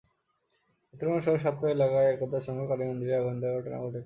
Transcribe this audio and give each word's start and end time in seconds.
নেত্রকোনা 0.87 1.21
শহরের 1.21 1.43
সাতপাই 1.45 1.71
এলাকায় 1.71 2.07
একতা 2.13 2.37
সংঘ 2.47 2.59
কালী 2.69 2.83
মন্দিরে 2.89 3.13
আগুন 3.15 3.35
দেওয়ার 3.41 3.57
ঘটনা 3.57 3.77
ঘটেছে। 3.79 3.99